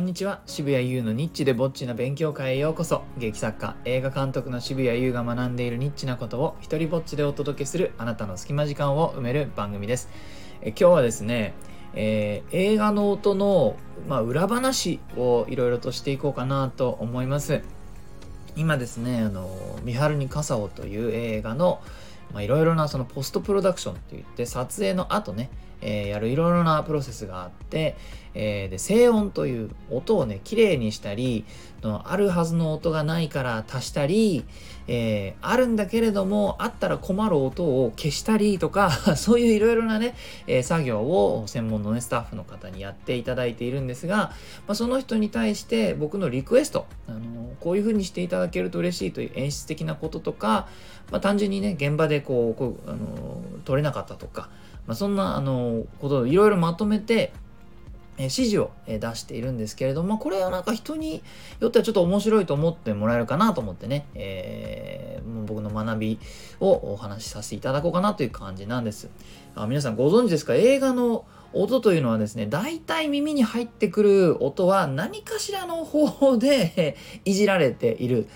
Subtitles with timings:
[0.00, 0.40] んにちは。
[0.46, 3.02] 渋谷優のニッチでぼっちな勉強会へようこそ。
[3.18, 10.08] 劇作家映画監督の渋谷優が学んでいるニッチなことを一人ぼっちでお届けするあなたの隙間時間を埋める番組です。
[10.62, 11.52] え今日はですね、
[11.92, 13.76] えー、映画の音の、
[14.08, 17.60] まあ、裏話をいろいろとしていこうかなと思います。
[18.56, 19.50] 今ですねあの
[19.84, 21.82] 「三春に傘を」という映画の
[22.38, 25.50] いろいろなそのポストプロダクションって言って撮影の後ね
[25.82, 27.96] えー、やるいろいろなプロセスがあって、
[28.34, 31.44] えー、で静音という音をねきれいにしたり
[31.82, 34.44] あるはずの音がないから足したり、
[34.86, 40.14] えー、あるんだけれどもあったら困る音を消したりとか そういういろいろなね、
[40.46, 47.18] え作業を専門のねスタッフの方にやっていただいているんですが、まあ、その人に対して僕のリクエスト、あの
[47.60, 50.68] こういう風にしていただけると嬉しいという演出的なこととか、
[51.10, 54.50] まあ、単純にね現場でこうこう、あの撮れなかったとか
[54.86, 57.32] まあ、そんなあのことをいろいろまとめて、
[58.24, 61.22] 指示を出しているんですけれども、これはなんか人に
[61.60, 66.18] よってはちょっと面白いと思ってもらえるかなと思ってね、えー、僕の学び
[66.60, 69.08] をお話しさせていただこうかなという感じなんです。
[69.54, 70.54] あ皆さんご存知ですか？
[70.54, 78.28] 映画の音というのはですね、大体耳に入ってくる音は何かしらの方法で いじられている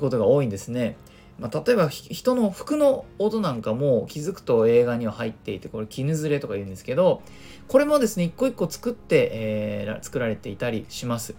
[0.00, 0.96] ことが多いんですね。
[1.38, 7.22] まあ、例えば人の服の音なんかも気づくと映画には入っていてこれ絹ずれとか言うんですけど
[7.66, 11.34] これもですね一個一個作って、えー、作られていたりします。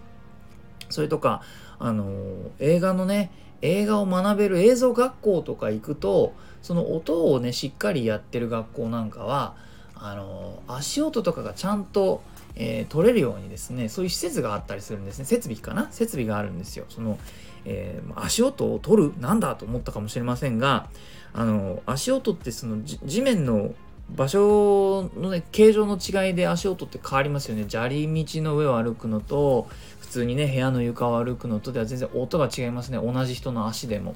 [0.88, 1.42] それとか
[1.78, 3.30] あのー、映画のね
[3.62, 9.56] 映画を学べる映像学校とか行くとその音をねしっかりやってる学校なんかは
[9.94, 12.22] あのー、足音とかがちゃんと
[12.56, 15.26] えー、取れるようにですねそういう施設があったりするんですね。
[15.26, 15.88] 設備かな？
[15.90, 16.86] 設備があるんですよ。
[16.88, 17.18] その、
[17.64, 20.88] えー、足音を取るなんだと思ったかもしれませんが
[21.34, 23.74] あの足音ってその地面の
[24.08, 27.66] 場所のね形状の違いで足音って変わりますよね。
[27.68, 29.68] 砂利道の上を歩くのと
[30.00, 32.98] 普通にね部屋の床を歩くのとでは全然音が違いますね。
[32.98, 34.14] 同じ人の足でも。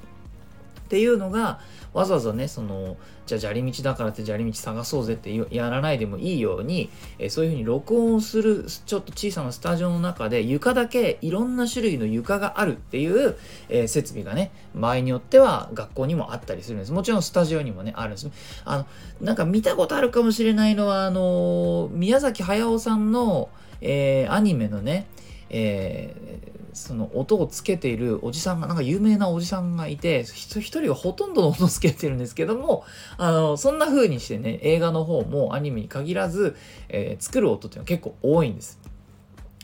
[0.90, 1.60] っていうのが
[1.92, 2.96] わざわざねその
[3.26, 6.90] じゃあ砂利道だからって砂利道探そうぜってやらないでもいいように、
[7.20, 13.36] え、そういうふうに録音するちょっと小さなスタジオの中で床だけいろんな種類の床があるっていう、
[13.68, 16.92] えー、設備がね場合によっては学校にもあったりするんです。
[16.92, 18.28] もちろんスタジオにもねあるんです。
[18.64, 18.86] あの
[19.20, 23.48] なんか見たことあるかもしれないのはあの宮崎駿さんの、
[23.80, 25.06] えー、アニメのね
[25.50, 32.84] えー、その音をつけているおじさんがなんか有名なおじさんがいて一人がほとんどの音をつけてるんですけども
[33.16, 36.56] あのそんな風にしてね映画の方もアニメに限らず、
[36.88, 38.78] えー、作る音っていうのは結構多いんです。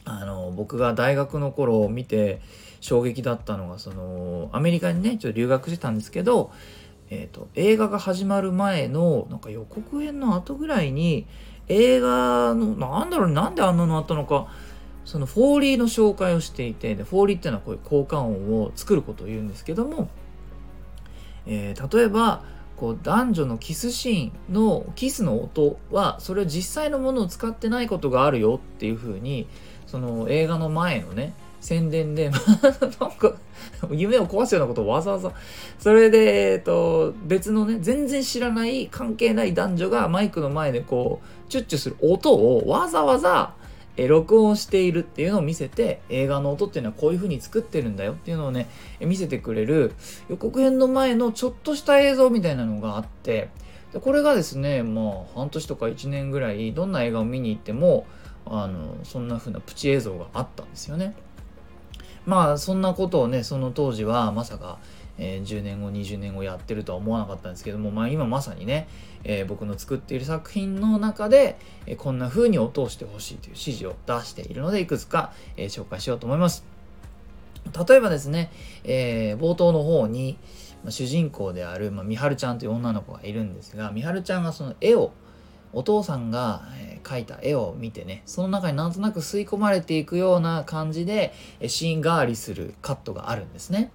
[0.04, 2.40] あの僕が大学の頃を見て
[2.80, 6.52] 衝撃だったのがそのアメリカにねちょっと留学してたんですけど、
[7.10, 11.26] えーと、映画が始まる前のなんか予告編の後ぐらいに
[11.68, 14.46] 映画のなんだろうなんであんなのあったのか
[15.06, 20.10] そのフォーリーの紹介をしていてでフォーリーっていうのはこういう効果音を作ることを言うんですけども、
[21.46, 22.42] えー、例えば
[22.76, 29.46] こう男女のキスシーンのキスの音はそれを実際のものを使ってないことがあるよっていうふうに
[29.86, 32.40] その映画の前のね宣伝で なん
[33.12, 33.34] か
[33.90, 35.32] 夢を壊すようなことをわざわざ
[35.78, 43.54] それで、えっと、別のね全然知らない関係ない男女がマイクの前でこうチュッチュする音をわざわざ
[43.96, 48.68] え録音しているっていうのを見せて映画の音っていうのはこういう風に作ってるんだよっていうのをね
[49.00, 49.94] 見せてくれる
[50.28, 53.48] 予告編の前のちょっとした映像みたいなのがあって
[53.92, 58.06] でこれがですねまあ半年とか1年ぐらいどんな映画を見に行っても
[58.44, 61.14] あのそんな風なプチ映像があったんですよね。
[62.26, 64.78] まあそんなことをねその当時はまさか
[65.18, 68.88] えー、10年後20年後やってるとは思わなかったんですけども、まあ、今まさにね、
[69.24, 76.64] えー、僕の作っている作品の中で、えー、こんな風に音をしてほしいという指示を出しているのでいくつか、え紹介しようと思います。
[77.88, 78.50] 例えばですね、
[78.84, 80.38] え冒頭の方に、
[80.84, 85.12] まあ、主人公である、まあ、みはるちゃんという女の子がいるんですがみはるちゃんがその絵を
[85.72, 86.62] お父さんが、
[87.02, 91.32] 描いた絵を見てねその中になんとなく吸い込まれていくような感じで
[91.68, 93.92] シーン代わりするカットがあるんですね。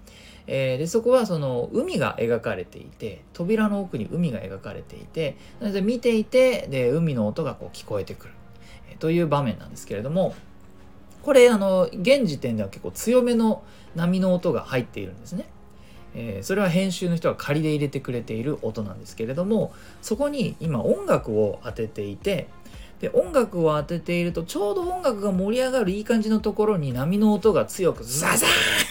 [0.53, 8.33] えー、でそこはその海が描かれていて扉の奥に海が描かれていてなので見ていてで海の音がこう聞こえてくる、
[8.89, 10.35] えー、という場面なんですけれども
[11.23, 13.63] これあの現時点では結構強めの
[13.95, 15.45] 波の音が入っているんですね。
[16.13, 19.71] えー、それは編集の人が仮で入れてくれている音なんですけれども
[20.01, 22.49] そこに今音楽を当てていて
[22.99, 28.90] で音楽を当てているとちょうど音楽が盛り上がるいい感じのところに波の音が強くザザー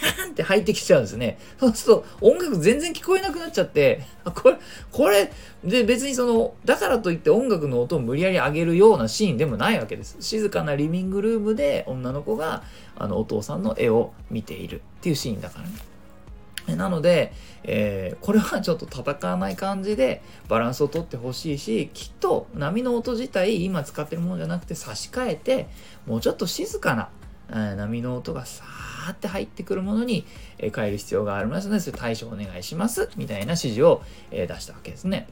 [0.51, 1.37] 入ってきちゃうんですね。
[1.59, 4.01] そうすると音楽全然聞こえなくなっちゃって、
[4.35, 4.57] これ、
[4.91, 5.31] これ、
[5.63, 10.17] で別にその、だからといって音楽の音を無理やり上げるようなシーンでもないわけです。
[10.19, 12.63] 静かなリビングルームで女の子が
[12.97, 16.75] あのお父さんの絵を見ているっていうシーンだからね。
[16.75, 17.33] なので、
[17.63, 25.67] えー、これはちょっと戦わない感じでバランスをとってほしいしきっと波の音自体今使ってるものじゃなくて差し替えて
[26.05, 27.09] もうちょっと静かな、
[27.49, 30.25] えー、波の音がさーって入ってくるものに、
[30.59, 35.27] え、変える必要がありますのでそれ対処お願いしますみたいな指示を、え出したわけですね。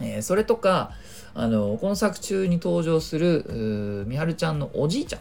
[0.00, 0.92] えそれとか
[1.34, 5.20] あのこの作中に登場するみはるちゃんのおじいちゃん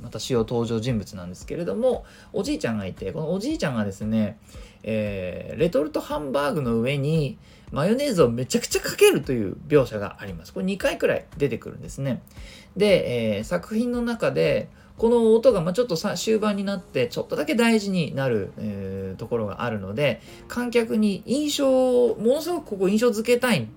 [0.00, 4.38] また主要登場人物なんですけれどもおじいちゃんがいてこのおじいちゃんがですね、
[4.82, 7.38] えー、レトルトハンバーグの上に
[7.72, 10.52] マヨネーズをめちゃくちゃかけるという描写があります。
[10.52, 12.22] これ2回くらい出てくるんですね。
[12.76, 14.68] で、えー、作品の中で
[14.98, 23.68] この音がまちょっとさ終盤になってちょっとだけ大事になる、えー、ところがあるので観客に印象をものすごくここ印象づけたい。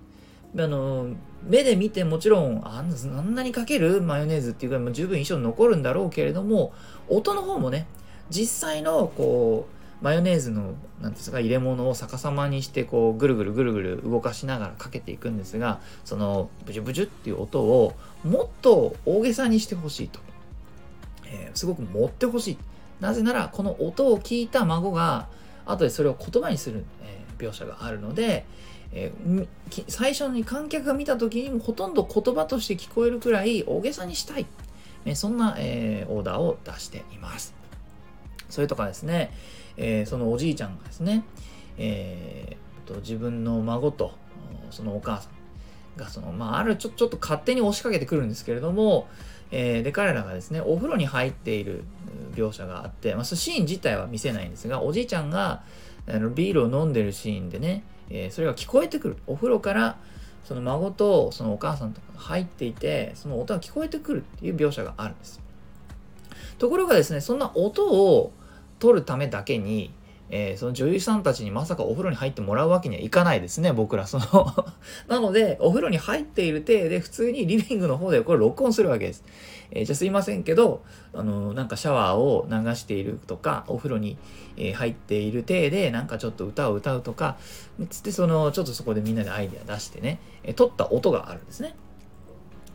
[0.58, 1.08] あの
[1.42, 4.00] 目で見てもちろんあんなにかける？
[4.00, 6.72] マヨネーズっていうかも十分印象に残るんだろうけれども
[7.08, 7.86] 音の方もね
[8.30, 20.20] 実際のこうマヨネーズの何ですか入れ物を逆さまにしてこうぐるぐるぐるぐる動かしながらかけていくんですがそのブジュブジュっていう音をもっと大げさにしてほしいと、
[21.26, 22.58] えー、すごく持ってほしい。
[23.00, 25.28] なぜならこの音を聞いた孫が
[25.66, 28.46] 後でそれを言葉にする、えー、描写があるので、
[28.92, 29.46] えー、
[29.88, 34.46] 最初に観客が見た時にもほとんど言葉として聞こえるくらい大げさにしたい、
[35.04, 37.54] えそんな、え、オーダーを出しています。
[38.48, 39.32] それとかですね、
[39.76, 41.24] え、そのおじいちゃんがですね、
[41.78, 44.12] えー、と自分の孫と
[44.70, 49.08] そのお母さんがその、まあ、あるちょちょっと勝手に押しかけてくるんですけれども、
[49.50, 51.84] えー、で彼らがですねお風呂に入っている
[52.34, 55.62] 描写があって、まあ、シーン自体は見せないんですがおじいちゃんが
[56.08, 59.16] あのビールを飲んでるシーンでねえー、それが聞こえてくる。
[59.26, 59.96] お風呂から
[60.44, 65.40] その孫とそのお母さんとかが入っていてその音が聞こえてくるっていう描写があるんです。
[66.58, 68.32] ところがですねそんな音を
[68.78, 69.92] 取るためだけに
[70.30, 74.06] えー、その女優さんたちにまさかお風呂に入ってもらうわけにはいかないですね、僕ら。
[74.06, 74.24] その
[75.08, 79.24] なので、お風呂に入っている体で普通にリビングの方でこれ録音するわけです。
[79.70, 80.82] えー、じゃあすいませんけど、
[81.12, 84.16] あのー、なんかシャワーを流しているとか、お風呂に、
[84.58, 87.36] え入っている体で、なんかちょっと歌を歌うとか、
[87.90, 91.74] つってその、ちょっとそこでみんなでアイデア出してね、え撮った音があるんですね。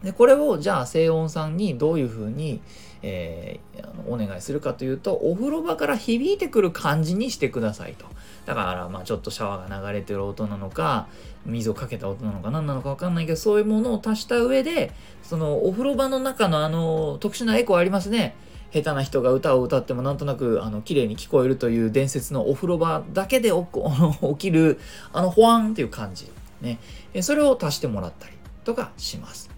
[0.03, 2.61] で、これをじゃあ静音さんにどういうふうに、
[3.03, 8.05] えー、あのお願いするかというとお風呂場から響いてくる感じにしてくださいと。
[8.45, 11.07] だからまあちょっとシャワーが流れてる音なのか
[11.45, 14.91] 水をかけた音なのか何なのか分かんないけどそういうものを足した上で
[15.23, 18.35] そのお風呂場の中のあの特殊なエコーありますね。
[18.73, 24.79] 下手な人が歌を歌ってもなんとなくあの綺麗に聞こえるという伝説のお風呂場だけで 起きる
[25.11, 26.31] あのホワンっていう感じ。
[26.61, 26.79] ね。
[27.21, 28.33] それを足してもらったり
[28.63, 29.50] とかします。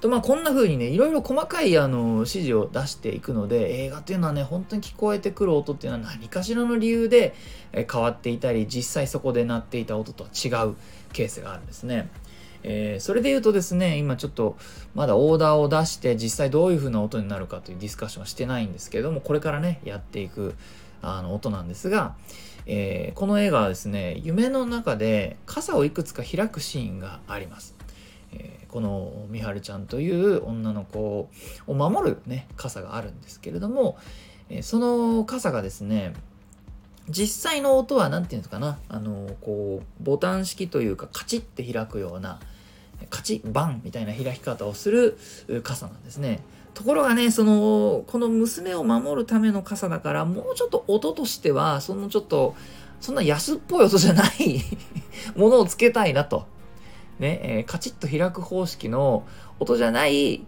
[0.00, 7.34] とまあこんな風にねいろいろ細かいあの指示を出していくので映画っていうのはね本当に聞こえてくる音っていうのは何かしらの理由で
[7.72, 10.76] 変わっていたり実際そこで鳴っていた音とは違う
[11.12, 12.08] ケースがあるんですね。
[12.62, 14.56] えー、それで言うとですね今ちょっと
[14.94, 20.54] まだオーダーを出して実際どういう風な音になるかというディスカッションはしてないんですけれどもこれからねやっていく
[21.02, 22.14] あの音なんですが、
[22.66, 27.79] えー、この映画はですね夢の中で傘をいくつか開くシーンがあります。
[28.32, 31.28] え、このみはるちゃんという女の子
[31.66, 33.98] を守る、ね、傘があるんですけれども、
[34.48, 36.14] え、その傘がですね
[37.08, 42.38] 実際の音は何て言うんですかなあのこうボタン式というかカチッて開くような
[43.08, 45.18] カチッバンみたいな開き方をする
[45.62, 46.40] 傘なんですね。
[46.74, 52.54] ところがねそのこの娘を守るための傘だからもうちょっと音としてはそのちょっと
[53.00, 54.62] そんな安っぽい音じゃない
[55.34, 56.46] ものをつけたいなと
[57.20, 59.24] ね、えー、カチッと開く方式の
[59.60, 60.44] 音じゃない、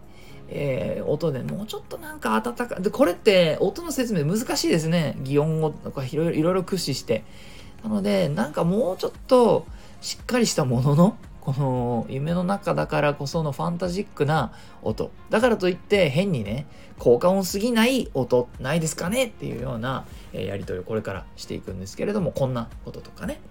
[0.49, 5.15] えー、音でもうちょっとなんか温かでこれって音の説明難しいですね。
[5.21, 7.23] 擬音語とかいろいろ駆使して。
[7.83, 9.65] なのでなんかもうちょっと
[10.01, 15.11] しっかりしたもののこの夢の中だからこそのファンタジックな音。
[15.29, 16.65] だからといって変にね
[16.97, 19.25] 効果音すぎない音ないですかね？
[19.25, 23.41] っていうようなやり取りをこれからしていくんですけれどもこんなこととかね。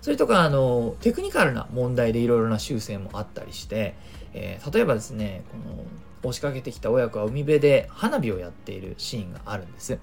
[0.00, 3.94] それとかあのテクニカルな問題でいろいろな修正もあったりして、
[4.32, 5.84] えー、例えばですねこの
[6.22, 9.98] 押しかけてきた親子は海辺で花火をやっているシーンがあるんです。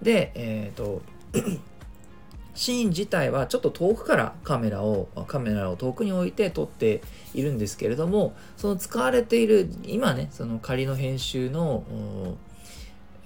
[0.00, 1.02] でえっ、ー、と
[2.54, 7.00] シーン自体はちょっと遠くからカメラをカメラを遠くに置いて撮って
[7.34, 11.84] いるんですけれどもその使われている今ねその仮の編集の、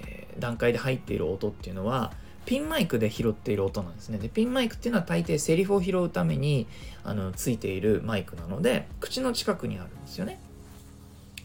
[0.01, 2.13] え段階で入っている音っていうのは
[2.47, 4.19] ピンマイクで拾っている音なんですね。
[4.19, 6.67] で、ピンマイクっていうのは大抵セリフを拾うために
[7.05, 10.41] あのついているマイクなので、口の近くにあるんですよね。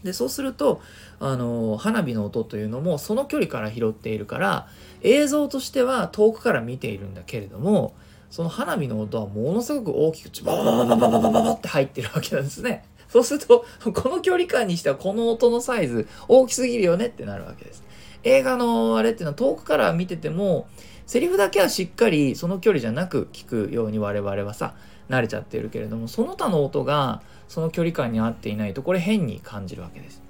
[0.04, 0.80] で、そうすると、
[1.20, 4.68] あの、花火の音というのもその距離から拾っているから、
[5.02, 7.94] 映像としては遠くから見ているんだけれども、
[8.30, 12.84] その花火の音はものすごく大きく、バババババババババって入ってるわけなんですね。
[13.08, 17.84] そうすると、この距離感にしてはこの音のサイズ大きすぎるよねってなるわけです。
[18.24, 20.66] 映画のあれっていうのは遠くから見てても、
[21.06, 24.74] セリフだけはしっかりその距離じゃなく聞くように我々はさ、
[25.08, 30.22] 慣れちゃってるけれども、その他の音がその距離感に合っていないと、これ変に感じるわけです。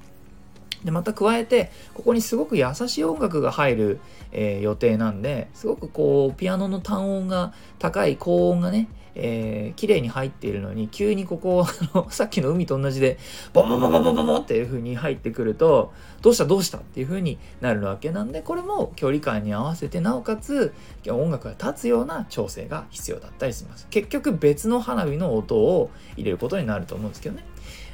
[0.85, 4.01] で、また加えて、ここにすごく優しい音楽が入る、
[4.33, 11.65] えー、予定なんで、すごくこう、ピアノの単音が高い高音がね、えー、綺麗に入っているのに、急にここ、
[11.95, 13.19] あの、さっきの海と同じで、
[13.53, 15.93] ボンボンボンボンボンボボっていう風に入ってくると、
[16.23, 20.73] どうしたどうしたっていう風になるわけなんで、これも距離感に合わせて、なおかつ、
[21.09, 23.87] 音楽が立つような調整が必要だったりします。
[23.91, 27.45] 結局別の花火の音を入れることになると思うんですけどね。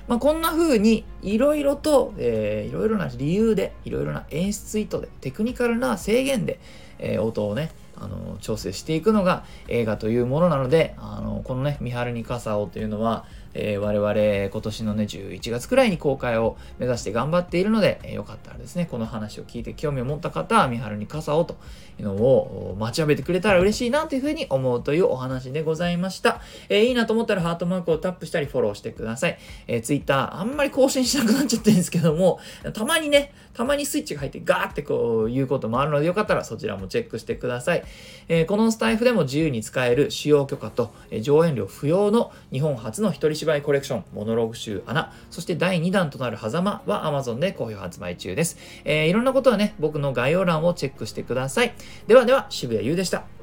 [0.08, 6.58] まあ、こんな風にいろいろと、えー、いろいろな理由で、いろいろな演出意図で、テクニカルな制限で、
[6.98, 13.24] えー、音をね、あの調整していくのが映画というものなので、あのこのね、三春に傘をというのは、
[13.54, 21.56] えー、我々今年のね、11月くらいに公開を目指して頑張っているので、えー、よかったらですね、この話を聞いて興味を持った方は、三春に傘をと
[21.98, 26.40] いうのを待ちわびてくれたら嬉しいなというふうに思うというお話でございました。
[26.68, 29.38] えー、いいなと思ったらハートマークをタップしたりフォローしてください。
[29.66, 32.38] えー、Twitter あんまり更新しなくなっちゃってるんですけども、
[32.72, 37.82] たまにね、たまにスイッチが入ってガーってこういうこともあるのでよかったらそちらもチェックしてください。
[38.28, 48.58] えー、このスタイフでも自由に使える使用許可と、え上演料不要の日本初の一人芝居コレクション、モノローグ集穴、そして第2弾となる狭間は Amazon で好評発売中です。
[48.84, 51.72] えー、いろんなことはね、僕の概要欄をチェックしてください。
[52.06, 53.37] ではでは、渋谷優でした。